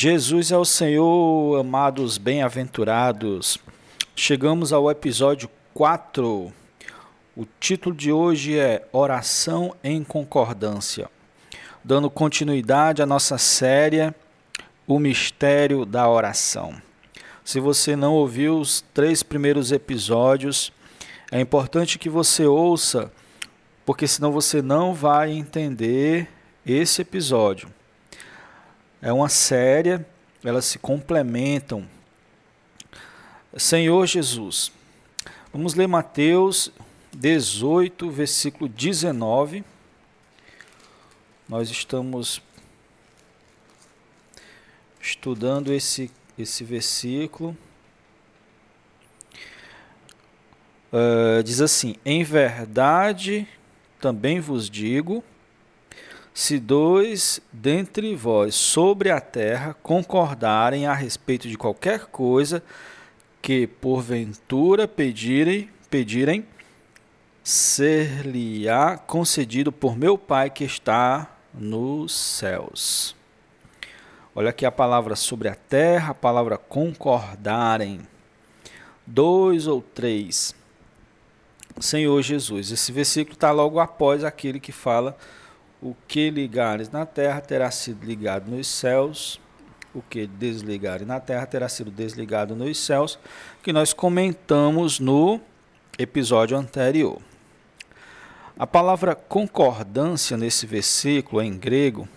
[0.00, 3.58] Jesus é o Senhor, amados bem-aventurados.
[4.14, 6.52] Chegamos ao episódio 4.
[7.36, 11.10] O título de hoje é Oração em Concordância.
[11.82, 14.14] Dando continuidade à nossa série
[14.86, 16.80] O Mistério da Oração.
[17.44, 20.72] Se você não ouviu os três primeiros episódios,
[21.28, 23.10] é importante que você ouça,
[23.84, 26.28] porque senão você não vai entender
[26.64, 27.68] esse episódio
[29.00, 30.04] é uma série,
[30.42, 31.88] elas se complementam.
[33.56, 34.72] Senhor Jesus,
[35.52, 36.72] vamos ler Mateus
[37.12, 39.64] 18, versículo 19.
[41.48, 42.42] Nós estamos
[45.00, 47.56] estudando esse, esse versículo.
[50.92, 53.46] Uh, diz assim: Em verdade
[54.00, 55.22] também vos digo
[56.38, 62.62] se dois dentre vós sobre a terra concordarem a respeito de qualquer coisa
[63.42, 66.46] que porventura pedirem, pedirem
[67.42, 73.16] ser-lhe-á concedido por meu Pai que está nos céus.
[74.32, 78.02] Olha aqui a palavra sobre a terra, a palavra concordarem.
[79.04, 80.54] Dois ou três.
[81.80, 82.70] Senhor Jesus.
[82.70, 85.18] Esse versículo está logo após aquele que fala
[85.80, 89.40] o que ligares na terra terá sido ligado nos céus,
[89.94, 93.18] o que desligares na terra terá sido desligado nos céus,
[93.62, 95.40] que nós comentamos no
[95.98, 97.20] episódio anterior.
[98.58, 102.08] A palavra concordância nesse versículo em grego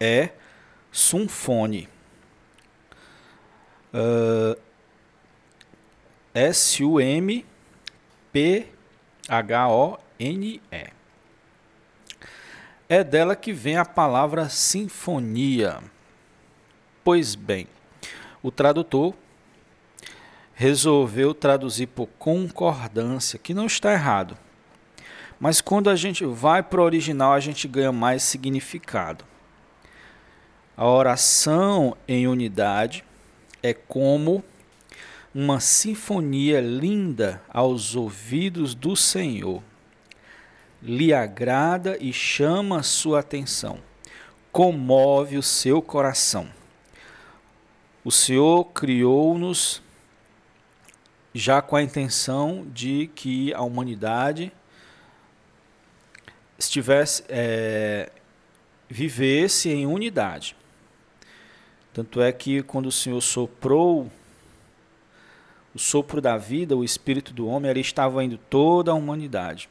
[0.00, 0.30] é
[0.90, 1.86] sumfone.
[3.92, 4.58] Uh,
[6.34, 7.46] S-U-M-P-H-O-N-E.
[12.88, 15.80] É dela que vem a palavra sinfonia.
[17.02, 17.66] Pois bem,
[18.40, 19.12] o tradutor
[20.54, 24.38] resolveu traduzir por concordância, que não está errado.
[25.40, 29.24] Mas quando a gente vai para o original, a gente ganha mais significado.
[30.76, 33.04] A oração em unidade
[33.64, 34.44] é como
[35.34, 39.60] uma sinfonia linda aos ouvidos do Senhor
[40.86, 43.80] lhe agrada e chama a sua atenção,
[44.52, 46.48] comove o seu coração.
[48.04, 49.82] O Senhor criou-nos
[51.34, 54.52] já com a intenção de que a humanidade
[56.56, 58.10] estivesse é,
[58.88, 60.56] vivesse em unidade.
[61.92, 64.08] Tanto é que quando o Senhor soprou
[65.74, 69.68] o sopro da vida, o espírito do homem, ali estava indo toda a humanidade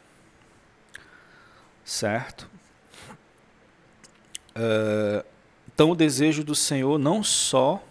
[1.86, 2.50] certo?
[4.56, 5.24] Uh,
[5.74, 7.82] então, o desejo do Senhor não só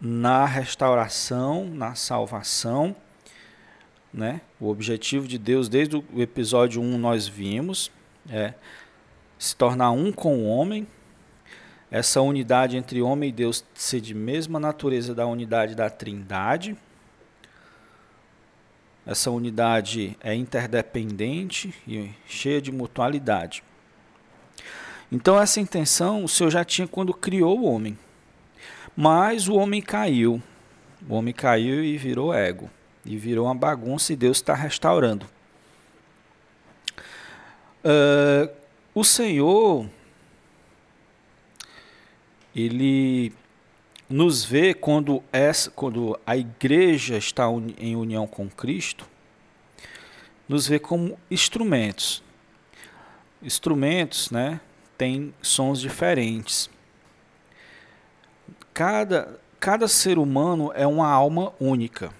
[0.00, 2.94] na restauração, na salvação,
[4.12, 4.40] né?
[4.60, 7.90] O objetivo de Deus, desde o episódio 1, nós vimos,
[8.30, 8.54] é
[9.38, 10.86] se tornar um com o homem,
[11.90, 16.76] essa unidade entre homem e Deus ser de mesma natureza da unidade da Trindade,
[19.06, 23.62] essa unidade é interdependente e cheia de mutualidade.
[25.10, 27.96] Então, essa intenção o Senhor já tinha quando criou o homem.
[28.96, 30.42] Mas o homem caiu.
[31.08, 32.68] O homem caiu e virou ego.
[33.04, 35.24] E virou uma bagunça e Deus está restaurando.
[37.84, 38.50] Uh,
[38.92, 39.88] o Senhor,
[42.54, 43.32] ele
[44.08, 47.46] nos vê quando, essa, quando a igreja está
[47.78, 49.06] em união com Cristo,
[50.48, 52.22] nos vê como instrumentos.
[53.42, 54.60] Instrumentos, né,
[54.96, 56.70] têm sons diferentes.
[58.72, 62.12] Cada, cada ser humano é uma alma única.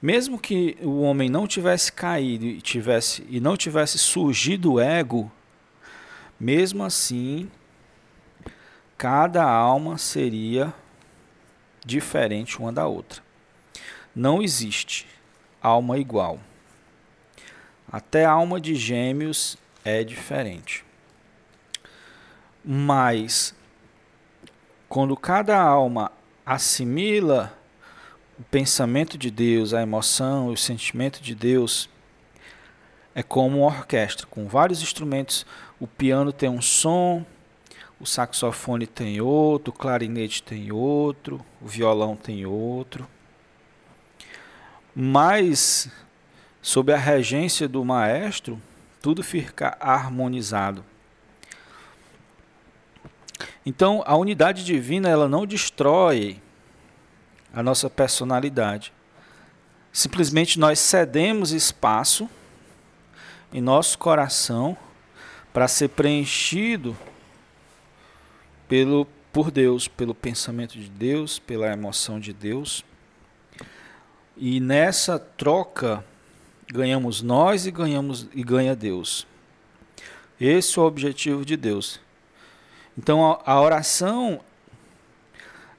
[0.00, 5.32] Mesmo que o homem não tivesse caído e, tivesse, e não tivesse surgido o ego,
[6.38, 7.50] mesmo assim
[8.96, 10.72] cada alma seria
[11.84, 13.22] diferente uma da outra.
[14.14, 15.06] Não existe
[15.62, 16.40] alma igual.
[17.90, 20.84] Até alma de gêmeos é diferente.
[22.64, 23.54] Mas,
[24.88, 26.10] quando cada alma
[26.44, 27.56] assimila
[28.38, 31.88] o pensamento de Deus, a emoção, o sentimento de Deus,
[33.14, 35.46] é como uma orquestra com vários instrumentos.
[35.78, 37.24] O piano tem um som,
[37.98, 43.08] o saxofone tem outro, o clarinete tem outro, o violão tem outro.
[44.94, 45.90] Mas,
[46.60, 48.60] sob a regência do maestro,
[49.00, 50.84] tudo fica harmonizado.
[53.64, 56.40] Então, a unidade divina ela não destrói
[57.52, 58.92] a nossa personalidade.
[59.92, 62.28] Simplesmente nós cedemos espaço
[63.52, 64.76] em nosso coração
[65.52, 66.96] para ser preenchido
[68.68, 72.84] pelo por Deus, pelo pensamento de Deus, pela emoção de Deus.
[74.36, 76.04] E nessa troca
[76.68, 79.26] ganhamos nós e ganhamos e ganha Deus.
[80.40, 82.00] Esse é o objetivo de Deus.
[82.96, 84.40] Então a, a oração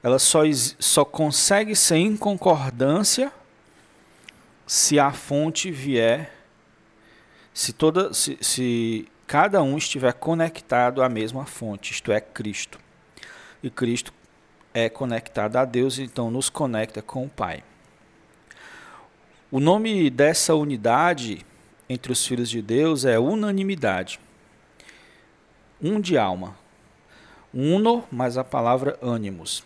[0.02, 0.42] ela só,
[0.78, 3.32] só consegue ser em concordância
[4.66, 6.32] se a fonte vier,
[7.52, 12.80] se toda se, se cada um estiver conectado à mesma fonte, isto é Cristo.
[13.62, 14.10] E Cristo
[14.72, 17.62] é conectado a Deus, então nos conecta com o Pai.
[19.50, 21.44] O nome dessa unidade
[21.90, 24.18] entre os filhos de Deus é unanimidade.
[25.80, 26.56] Um de alma.
[27.52, 29.62] Uno, mas a palavra ânimos.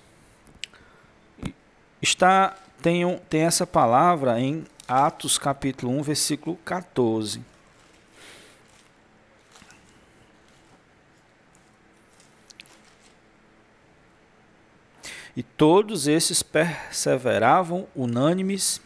[2.01, 7.52] Está tem, tem essa palavra em Atos capítulo 1, versículo 14.
[15.37, 18.81] E todos esses perseveravam unânimes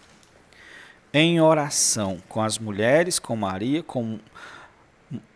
[1.12, 4.20] em oração com as mulheres, com Maria, com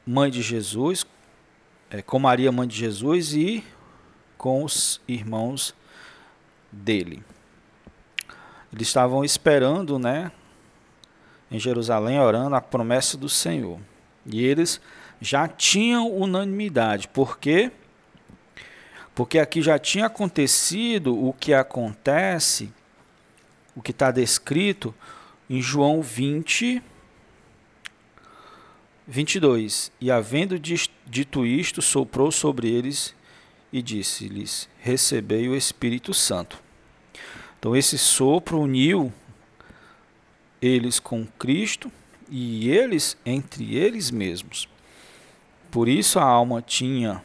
[0.07, 1.05] mãe de Jesus,
[1.91, 3.65] é, com Maria, mãe de Jesus, e
[4.39, 5.75] com os irmãos
[6.71, 7.23] dele.
[8.73, 10.31] Eles estavam esperando, né,
[11.51, 13.81] em Jerusalém, orando a promessa do Senhor.
[14.25, 14.81] E eles
[15.21, 17.73] já tinham unanimidade, porque
[19.15, 22.71] porque aqui já tinha acontecido o que acontece,
[23.75, 24.95] o que está descrito
[25.49, 26.83] em João 20,
[29.07, 29.91] 22.
[30.01, 33.15] E havendo dito isto, soprou sobre eles
[33.73, 36.63] e disse-lhes: Recebei o Espírito Santo.
[37.59, 39.13] Então, esse sopro uniu
[40.63, 41.91] eles com Cristo
[42.31, 44.69] e eles entre eles mesmos.
[45.71, 47.23] Por isso a alma tinha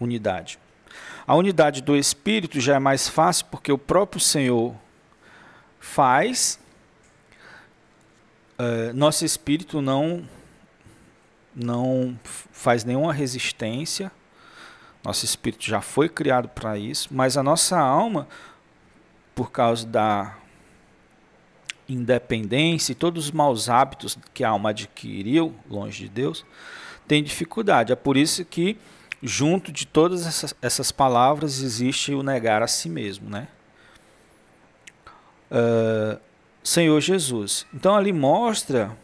[0.00, 0.58] unidade.
[1.26, 4.74] A unidade do Espírito já é mais fácil porque o próprio Senhor
[5.80, 6.58] faz
[8.58, 10.26] uh, nosso espírito não
[11.54, 12.18] não
[12.52, 14.12] faz nenhuma resistência.
[15.02, 18.28] Nosso espírito já foi criado para isso, mas a nossa alma,
[19.34, 20.36] por causa da
[21.88, 26.44] independência e todos os maus hábitos que a alma adquiriu longe de Deus,
[27.08, 27.90] tem dificuldade.
[27.90, 28.76] É por isso que,
[29.22, 33.48] junto de todas essas, essas palavras, existe o negar a si mesmo, né?
[35.50, 36.20] Uh,
[36.62, 37.66] Senhor Jesus.
[37.72, 38.96] Então ali mostra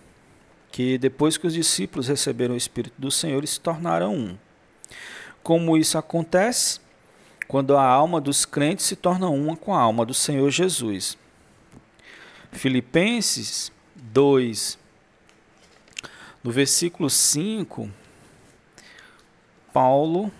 [0.71, 4.38] que depois que os discípulos receberam o Espírito do Senhor, eles se tornaram um.
[5.42, 6.81] Como isso acontece?
[7.47, 11.19] Quando a alma dos crentes se torna uma com a alma do Senhor Jesus.
[12.50, 14.78] Filipenses 2,
[16.42, 17.90] no versículo 5,
[19.73, 20.31] Paulo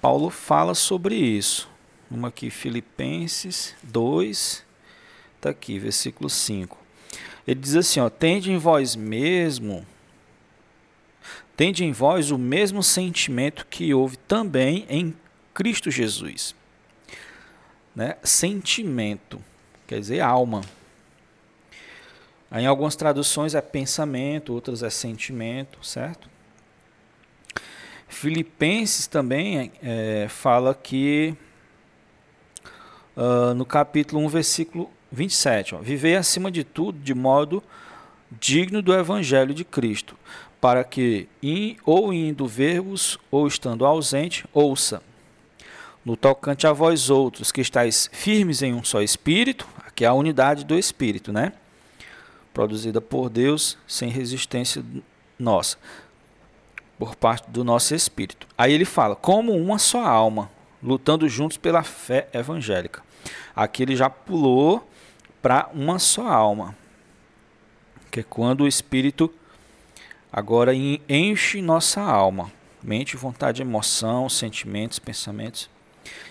[0.00, 1.68] Paulo fala sobre isso.
[2.10, 4.64] Uma aqui, Filipenses 2,
[5.36, 6.76] Está aqui, versículo 5.
[7.46, 9.86] Ele diz assim: ó, Tende em vós mesmo,
[11.56, 15.14] tende em vós o mesmo sentimento que houve também em
[15.54, 16.54] Cristo Jesus.
[17.94, 18.16] Né?
[18.22, 19.42] Sentimento,
[19.86, 20.60] quer dizer alma.
[22.52, 26.28] Em algumas traduções é pensamento, outras é sentimento, certo?
[28.10, 31.34] Filipenses também é, fala que
[33.16, 35.76] uh, no capítulo 1, versículo 27.
[35.76, 37.62] Ó, Vivei acima de tudo de modo
[38.38, 40.16] digno do evangelho de Cristo,
[40.60, 45.02] para que, in, ou indo ver-vos, ou estando ausente, ouça.
[46.04, 50.12] No tocante a vós outros, que estáis firmes em um só espírito, aqui é a
[50.12, 51.52] unidade do espírito, né?
[52.52, 54.84] Produzida por Deus, sem resistência
[55.38, 55.78] nossa,
[57.00, 58.46] por parte do nosso espírito.
[58.58, 60.50] Aí ele fala, como uma só alma,
[60.82, 63.02] lutando juntos pela fé evangélica.
[63.56, 64.86] Aqui ele já pulou
[65.40, 66.76] para uma só alma.
[68.10, 69.32] Que é quando o Espírito
[70.30, 72.52] agora enche nossa alma,
[72.82, 75.70] mente, vontade, emoção, sentimentos, pensamentos,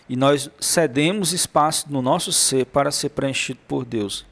[0.08, 4.24] e nós cedemos espaço no nosso ser para ser preenchido por Deus.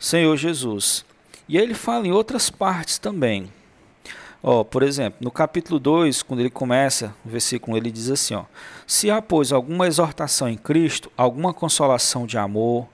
[0.00, 1.04] Senhor Jesus.
[1.48, 3.52] E aí ele fala em outras partes também.
[4.46, 8.44] Ó, por exemplo, no capítulo 2, quando ele começa, o versículo, ele diz assim, ó:
[8.86, 12.86] Se há, pois, alguma exortação em Cristo, alguma consolação de amor,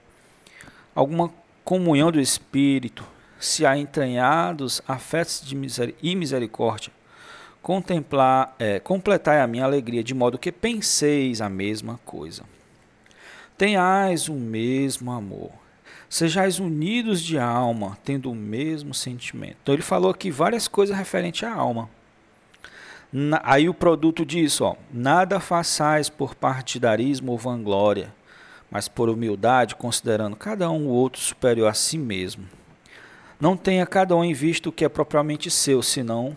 [0.95, 1.29] alguma
[1.65, 3.03] comunhão do Espírito,
[3.37, 6.93] se há entranhados afetos de miser e misericórdia,
[7.61, 12.43] contemplar, é, completai a minha alegria, de modo que penseis a mesma coisa.
[13.57, 15.51] Tenhais o mesmo amor.
[16.11, 19.55] Sejais unidos de alma, tendo o mesmo sentimento.
[19.63, 21.89] Então ele falou aqui várias coisas referentes à alma.
[23.13, 28.13] Na, aí o produto disso, ó, nada façais por partidarismo ou vanglória,
[28.69, 32.45] mas por humildade, considerando cada um o outro superior a si mesmo.
[33.39, 36.35] Não tenha cada um em vista o que é propriamente seu, senão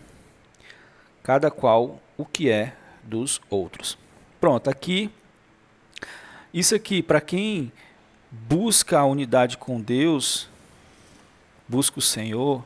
[1.21, 3.97] cada qual o que é dos outros.
[4.39, 5.11] Pronto, aqui,
[6.53, 7.73] isso aqui, para quem
[8.47, 10.49] busca a unidade com Deus,
[11.67, 12.65] busca o Senhor,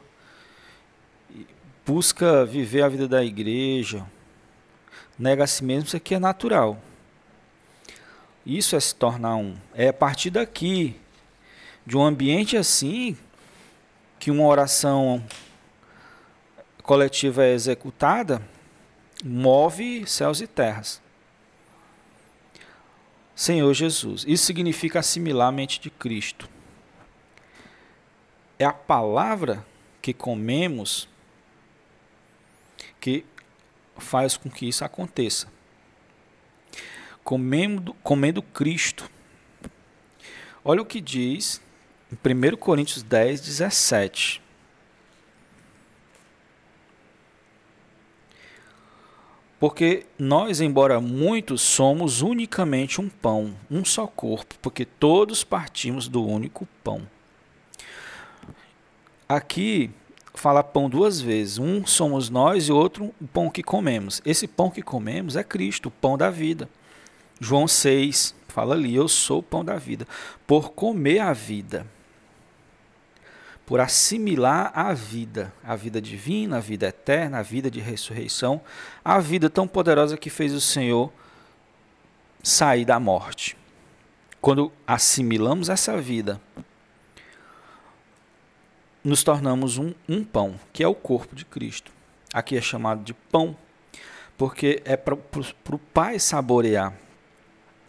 [1.85, 4.05] busca viver a vida da igreja,
[5.17, 6.81] nega a si mesmo, isso aqui é natural.
[8.45, 9.55] Isso é se tornar um.
[9.75, 10.95] É a partir daqui,
[11.85, 13.15] de um ambiente assim,
[14.17, 15.23] que uma oração
[16.81, 18.41] coletiva é executada,
[19.23, 20.99] move céus e terras.
[23.39, 24.25] Senhor Jesus.
[24.27, 26.49] Isso significa assimilar a mente de Cristo.
[28.59, 29.65] É a palavra
[30.01, 31.07] que comemos
[32.99, 33.23] que
[33.97, 35.47] faz com que isso aconteça.
[37.23, 39.09] Comendo, comendo Cristo.
[40.61, 41.61] Olha o que diz
[42.11, 44.41] em 1 Coríntios 10, 17.
[49.59, 56.25] Porque nós, embora muitos, somos unicamente um pão, um só corpo, porque todos partimos do
[56.25, 57.01] único pão.
[59.27, 59.91] Aqui
[60.33, 61.57] fala pão duas vezes.
[61.57, 64.21] Um somos nós e outro o pão que comemos.
[64.25, 66.69] Esse pão que comemos é Cristo, o pão da vida.
[67.39, 70.07] João 6 fala ali: Eu sou o pão da vida.
[70.47, 71.85] Por comer a vida
[73.69, 78.59] por assimilar a vida, a vida divina, a vida eterna, a vida de ressurreição,
[79.05, 81.13] a vida tão poderosa que fez o Senhor
[82.41, 83.55] sair da morte.
[84.41, 86.41] Quando assimilamos essa vida,
[89.03, 91.91] nos tornamos um, um pão, que é o corpo de Cristo.
[92.33, 93.55] Aqui é chamado de pão,
[94.35, 96.91] porque é para o Pai saborear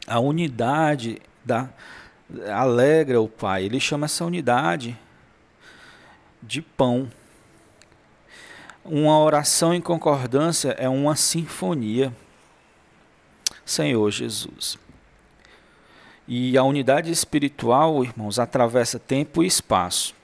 [0.07, 1.71] a unidade da
[2.51, 3.65] alegra o Pai.
[3.65, 4.95] Ele chama essa unidade
[6.43, 7.11] de pão.
[8.85, 12.15] Uma oração em concordância é uma sinfonia.
[13.65, 14.79] Senhor Jesus.
[16.27, 20.15] E a unidade espiritual, irmãos, atravessa tempo e espaço.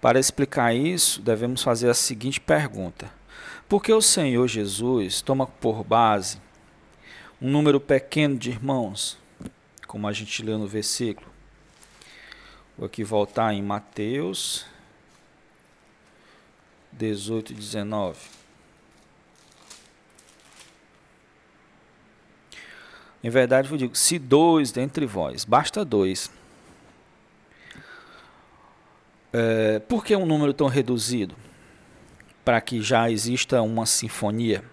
[0.00, 3.10] Para explicar isso, devemos fazer a seguinte pergunta:
[3.68, 6.40] Por que o Senhor Jesus toma por base
[7.40, 9.18] um número pequeno de irmãos,
[9.86, 11.31] como a gente leu no versículo?
[12.76, 14.64] Vou aqui voltar em Mateus
[16.92, 18.18] 18, 19.
[23.22, 26.30] Em verdade vos digo: se dois dentre vós, basta dois.
[29.32, 31.34] É, por que um número tão reduzido?
[32.44, 34.64] Para que já exista uma sinfonia?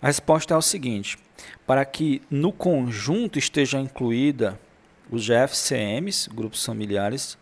[0.00, 1.18] A resposta é o seguinte:
[1.66, 4.58] para que no conjunto esteja incluída
[5.10, 7.38] os GFCMs, grupos familiares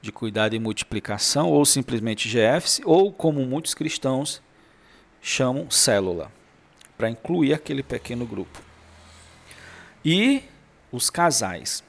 [0.00, 4.40] de cuidado e multiplicação, ou simplesmente GFs, ou como muitos cristãos
[5.20, 6.30] chamam célula,
[6.96, 8.62] para incluir aquele pequeno grupo.
[10.04, 10.42] E
[10.92, 11.82] os casais.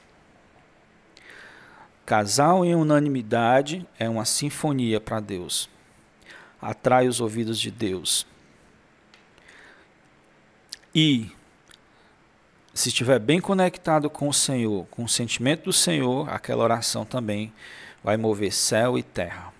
[2.04, 5.70] Casal em unanimidade é uma sinfonia para Deus.
[6.60, 8.26] Atrai os ouvidos de Deus.
[10.92, 11.30] E
[12.72, 17.52] se estiver bem conectado com o Senhor, com o sentimento do Senhor, aquela oração também
[18.02, 19.52] vai mover céu e terra.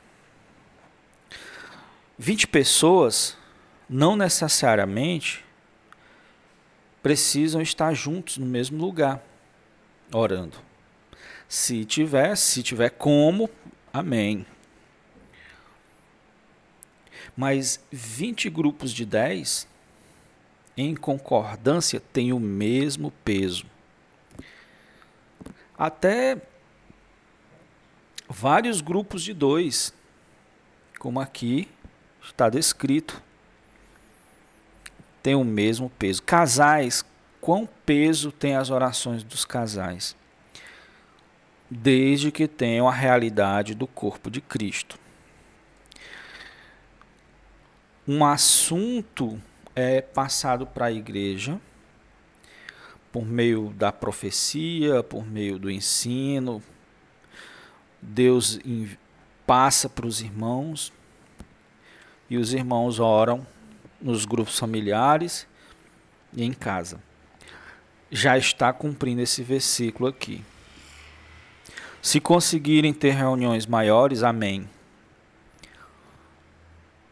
[2.18, 3.36] 20 pessoas
[3.88, 5.44] não necessariamente
[7.02, 9.22] precisam estar juntos no mesmo lugar
[10.12, 10.56] orando.
[11.48, 13.50] Se tiver, se tiver como,
[13.92, 14.46] amém.
[17.36, 19.66] Mas 20 grupos de 10
[20.80, 23.66] em concordância tem o mesmo peso.
[25.76, 26.40] Até
[28.28, 29.92] vários grupos de dois,
[30.98, 31.68] como aqui
[32.22, 33.22] está descrito,
[35.22, 36.22] tem o mesmo peso.
[36.22, 37.04] Casais,
[37.40, 40.16] quão peso tem as orações dos casais?
[41.70, 44.98] Desde que tenham a realidade do corpo de Cristo.
[48.08, 49.40] Um assunto
[49.74, 51.60] é passado para a igreja
[53.12, 56.62] por meio da profecia, por meio do ensino.
[58.00, 58.58] Deus
[59.46, 60.92] passa para os irmãos
[62.28, 63.46] e os irmãos oram
[64.00, 65.46] nos grupos familiares
[66.32, 67.00] e em casa.
[68.10, 70.42] Já está cumprindo esse versículo aqui.
[72.00, 74.68] Se conseguirem ter reuniões maiores, amém.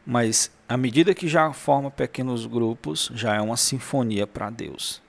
[0.06, 5.00] Mas à medida que já forma pequenos grupos, já é uma sinfonia para Deus.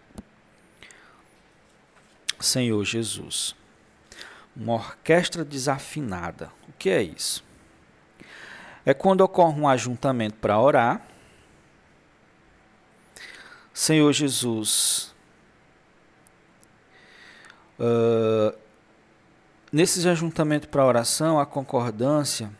[2.39, 3.53] Senhor Jesus.
[4.55, 6.49] Uma orquestra desafinada.
[6.67, 7.43] O que é isso?
[8.85, 11.01] É quando ocorre um ajuntamento para orar.
[13.73, 15.13] Senhor Jesus,
[17.79, 18.57] uh,
[19.71, 22.51] nesses ajuntamentos para oração, a concordância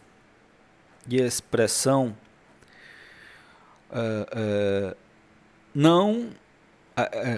[1.07, 2.15] e a expressão
[3.89, 4.97] uh, uh,
[5.73, 6.30] não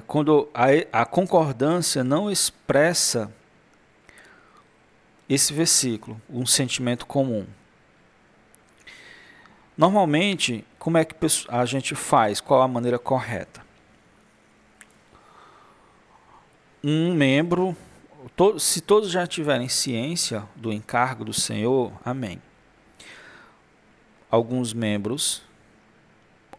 [0.07, 3.31] quando a, a concordância não expressa
[5.29, 7.45] esse versículo, um sentimento comum.
[9.77, 11.15] Normalmente, como é que
[11.47, 12.41] a gente faz?
[12.41, 13.61] Qual a maneira correta?
[16.83, 17.75] Um membro,
[18.59, 22.41] se todos já tiverem ciência do encargo do Senhor, amém.
[24.29, 25.43] Alguns membros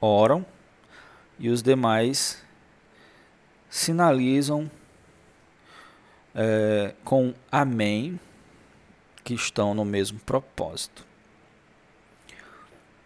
[0.03, 0.45] oram
[1.39, 2.43] e os demais
[3.71, 4.69] sinalizam
[6.35, 8.19] é, com amém
[9.23, 11.07] que estão no mesmo propósito.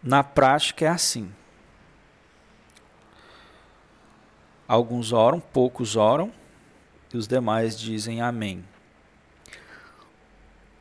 [0.03, 1.31] Na prática é assim.
[4.67, 6.33] Alguns oram, poucos oram,
[7.13, 8.65] e os demais dizem amém.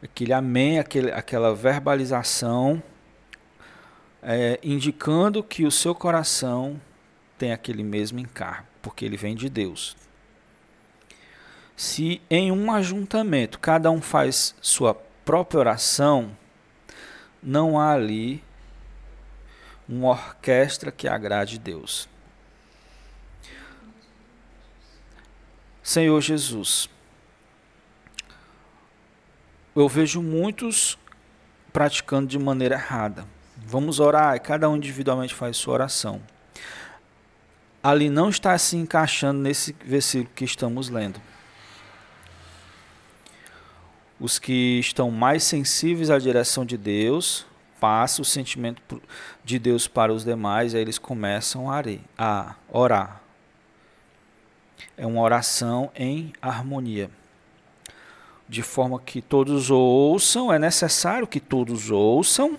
[0.01, 2.81] Aquele amém, aquele, aquela verbalização
[4.27, 6.81] é, indicando que o seu coração
[7.37, 9.95] tem aquele mesmo encargo, porque ele vem de Deus.
[11.77, 16.35] Se em um ajuntamento cada um faz sua própria oração,
[17.43, 18.43] não há ali
[19.87, 22.09] uma orquestra que agrade Deus.
[25.83, 26.89] Senhor Jesus,
[29.75, 30.97] eu vejo muitos
[31.71, 33.34] praticando de maneira errada.
[33.57, 36.21] Vamos orar, cada um individualmente faz sua oração.
[37.81, 41.21] Ali não está se encaixando nesse versículo que estamos lendo.
[44.19, 47.45] Os que estão mais sensíveis à direção de Deus,
[47.79, 49.01] passa o sentimento
[49.43, 51.67] de Deus para os demais, aí eles começam
[52.17, 53.21] a orar.
[54.97, 57.09] É uma oração em harmonia.
[58.47, 62.57] De forma que todos ouçam, é necessário que todos ouçam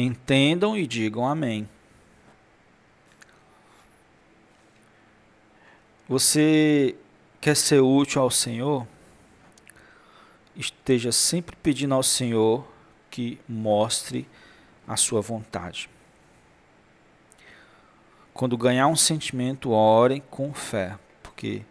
[0.00, 1.68] entendam e digam amém.
[6.08, 6.94] Você
[7.40, 8.86] quer ser útil ao Senhor?
[10.54, 12.66] Esteja sempre pedindo ao Senhor
[13.10, 14.28] que mostre
[14.86, 15.90] a sua vontade.
[18.32, 21.62] Quando ganhar um sentimento, orem com fé, porque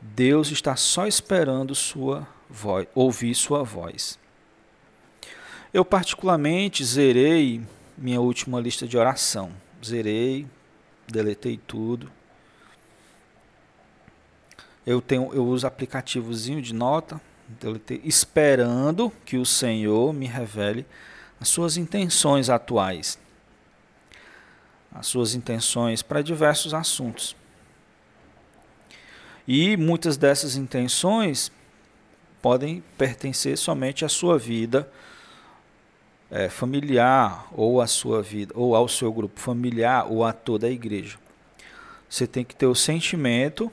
[0.00, 4.18] Deus está só esperando sua voz, ouvir sua voz.
[5.72, 7.62] Eu, particularmente, zerei
[7.96, 9.50] minha última lista de oração.
[9.82, 10.46] Zerei,
[11.08, 12.12] deletei tudo.
[14.86, 20.84] Eu, tenho, eu uso aplicativozinho de nota, deletei, esperando que o Senhor me revele
[21.40, 23.18] as suas intenções atuais.
[24.94, 27.34] As suas intenções para diversos assuntos.
[29.48, 31.50] E muitas dessas intenções
[32.42, 34.86] podem pertencer somente à sua vida
[36.32, 40.70] é, familiar ou à sua vida, ou ao seu grupo familiar, ou a toda a
[40.70, 41.18] igreja.
[42.08, 43.70] Você tem que ter o sentimento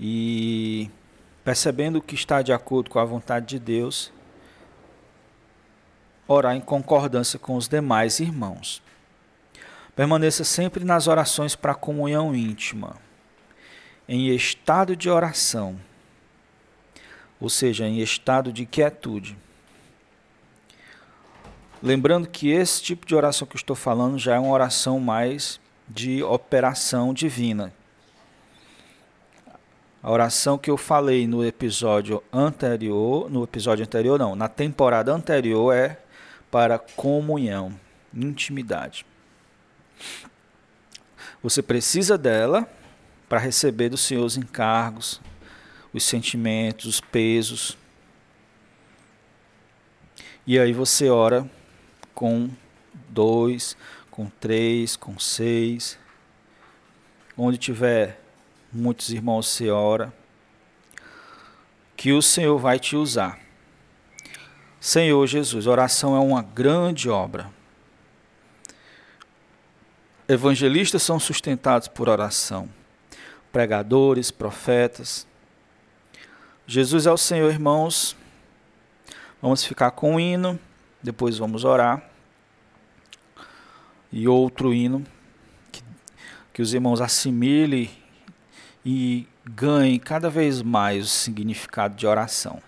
[0.00, 0.90] e
[1.44, 4.10] percebendo que está de acordo com a vontade de Deus,
[6.26, 8.82] orar em concordância com os demais irmãos.
[9.94, 12.96] Permaneça sempre nas orações para a comunhão íntima,
[14.08, 15.78] em estado de oração,
[17.38, 19.36] ou seja, em estado de quietude.
[21.82, 25.58] Lembrando que esse tipo de oração que eu estou falando já é uma oração mais
[25.88, 27.72] de operação divina.
[30.02, 35.74] A oração que eu falei no episódio anterior, no episódio anterior não, na temporada anterior
[35.74, 35.98] é
[36.50, 37.74] para comunhão,
[38.12, 39.06] intimidade.
[41.42, 42.68] Você precisa dela
[43.26, 45.20] para receber dos Senhor os encargos,
[45.94, 47.78] os sentimentos, os pesos.
[50.46, 51.48] E aí você ora
[52.20, 52.50] com
[53.08, 53.74] dois,
[54.10, 55.98] com três, com seis.
[57.34, 58.20] Onde tiver
[58.70, 60.12] muitos irmãos, você ora.
[61.96, 63.38] Que o Senhor vai te usar.
[64.78, 67.50] Senhor Jesus, oração é uma grande obra.
[70.28, 72.68] Evangelistas são sustentados por oração,
[73.50, 75.26] pregadores, profetas.
[76.66, 78.14] Jesus é o Senhor, irmãos.
[79.40, 80.60] Vamos ficar com o hino,
[81.02, 82.09] depois vamos orar.
[84.12, 85.04] E outro hino
[85.70, 85.82] que,
[86.52, 87.90] que os irmãos assimilem
[88.84, 92.62] e ganhem cada vez mais o significado de oração.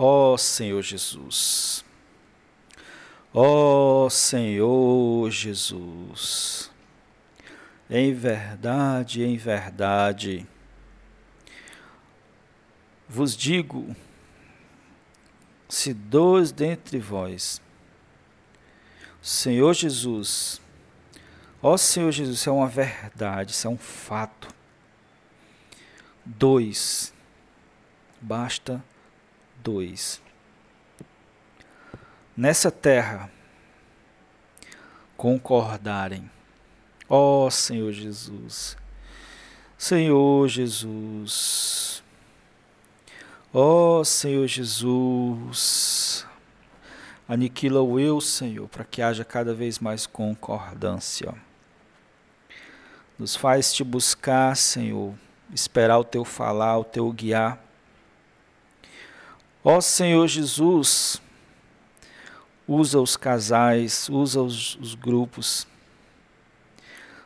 [0.00, 1.84] Ó oh, Senhor Jesus.
[3.34, 6.70] Ó oh, Senhor Jesus.
[7.90, 10.46] Em verdade, em verdade,
[13.08, 13.96] vos digo:
[15.68, 17.60] se dois dentre vós
[19.20, 20.60] Senhor Jesus,
[21.60, 24.46] ó Senhor Jesus, isso é uma verdade, isso é um fato.
[26.24, 27.12] Dois,
[28.20, 28.80] basta
[29.68, 30.22] dois.
[32.34, 33.30] Nessa terra,
[35.14, 36.30] concordarem,
[37.06, 38.78] ó Senhor Jesus,
[39.76, 42.02] Senhor Jesus,
[43.52, 46.26] ó Senhor Jesus,
[47.28, 51.34] Aniquila o eu, Senhor, para que haja cada vez mais concordância.
[53.18, 55.12] Nos faz te buscar, Senhor,
[55.52, 57.67] esperar o teu falar, o teu guiar.
[59.62, 61.20] Ó Senhor Jesus,
[62.66, 65.66] usa os casais, usa os, os grupos.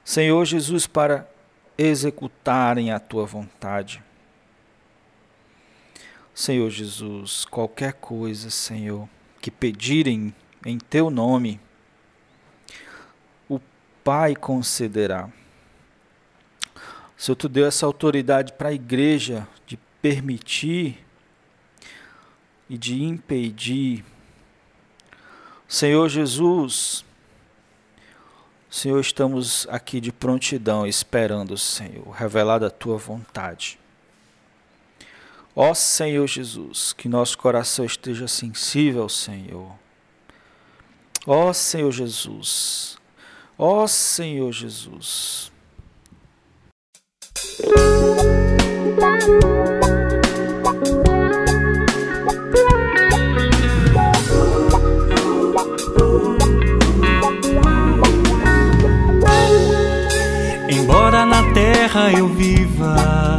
[0.05, 1.29] Senhor Jesus, para
[1.77, 4.03] executarem a tua vontade.
[6.35, 9.09] Senhor Jesus, qualquer coisa, Senhor
[9.43, 10.33] que pedirem
[10.65, 11.61] em teu nome,
[13.49, 13.61] o
[14.05, 15.29] Pai concederá.
[17.17, 21.05] Senhor, tu deu essa autoridade para a igreja de permitir
[22.73, 24.03] e de impedir.
[25.69, 27.05] Senhor Jesus,
[28.71, 33.79] Senhor, estamos aqui de prontidão, esperando, Senhor, revelada a tua vontade.
[35.55, 39.71] Ó Senhor Jesus, que nosso coração esteja sensível, Senhor.
[41.27, 42.97] Ó Senhor Jesus,
[43.59, 45.53] ó Senhor Jesus.
[61.93, 63.37] Terra eu viva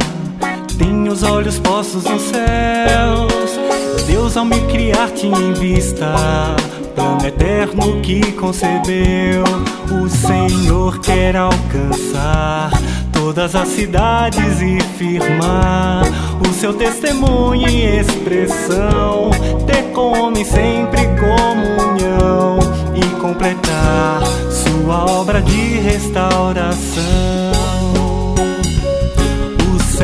[0.78, 4.04] tenho os olhos postos nos céus.
[4.06, 6.14] Deus, ao me criar, tinha em vista
[6.94, 9.44] plano eterno que concebeu.
[9.90, 12.70] O Senhor quer alcançar
[13.12, 16.02] todas as cidades e firmar
[16.48, 19.30] o seu testemunho e expressão.
[19.66, 22.58] Ter com homem sempre comunhão
[22.94, 27.23] e completar sua obra de restauração.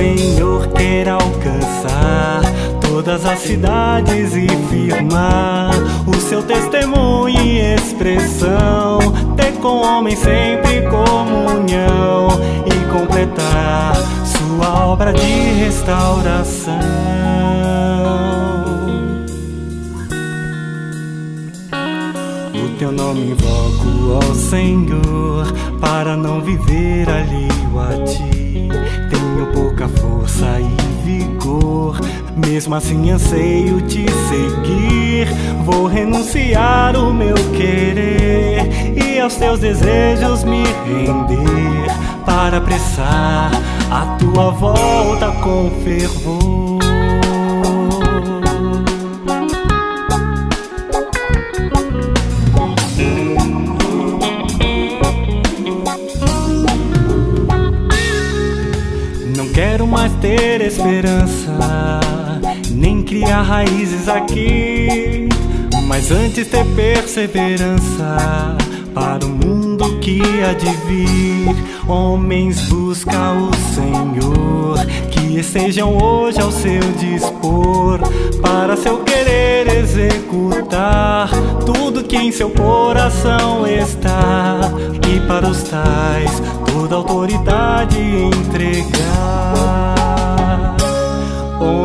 [0.00, 2.40] Senhor quer alcançar
[2.80, 5.72] todas as cidades e firmar
[6.06, 8.98] o seu testemunho e expressão,
[9.36, 12.28] ter com homem sempre comunhão
[12.64, 15.32] e completar sua obra de
[15.64, 16.80] restauração.
[22.54, 28.40] O teu nome invoco, ó Senhor, para não viver alheio a ti
[29.81, 31.99] pouca força e vigor.
[32.37, 35.29] Mesmo assim anseio te seguir.
[35.64, 41.87] Vou renunciar o meu querer e aos teus desejos me render
[42.27, 43.51] para apressar
[43.90, 46.69] a tua volta com fervor.
[61.00, 62.00] Esperança,
[62.70, 65.28] nem criar raízes aqui,
[65.86, 68.56] mas antes ter perseverança
[68.94, 71.56] para o mundo que há de vir.
[71.88, 78.00] Homens busca o Senhor, que estejam hoje ao seu dispor,
[78.42, 81.30] para seu querer executar
[81.64, 84.60] tudo que em seu coração está,
[85.10, 89.89] e para os tais toda autoridade entregar.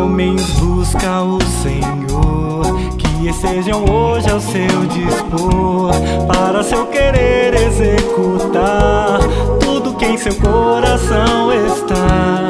[0.06, 2.64] Homens busca o Senhor,
[2.96, 5.92] que estejam hoje ao seu dispor,
[6.28, 9.20] para seu querer executar
[9.60, 12.50] tudo que em seu coração está,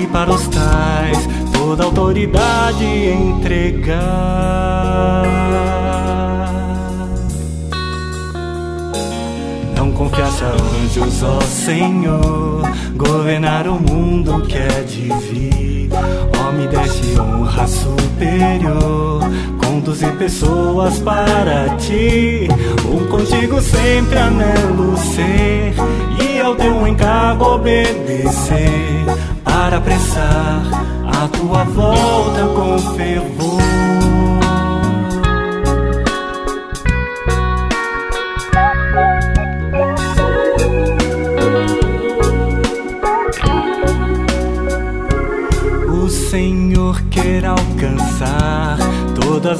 [0.00, 4.04] e para os tais toda autoridade entregar.
[10.14, 12.62] Confiança anjos, ó Senhor,
[12.96, 15.90] governar o mundo que é de vir.
[16.38, 19.20] Ó, me deste honra superior,
[19.58, 22.46] conduzir pessoas para ti.
[22.84, 25.74] O contigo sempre anelo ser,
[26.22, 29.04] e ao teu encargo obedecer,
[29.42, 30.62] para apressar
[31.06, 33.63] a tua volta com fervor.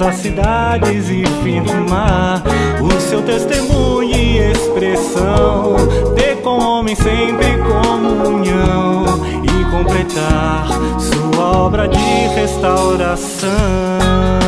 [0.07, 2.43] As cidades e firmar
[2.81, 5.77] o seu testemunho e expressão.
[6.15, 9.05] Ter com homem sempre comunhão
[9.43, 10.67] e completar
[10.99, 14.44] sua obra de restauração.